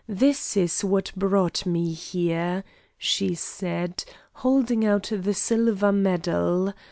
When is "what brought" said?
0.83-1.63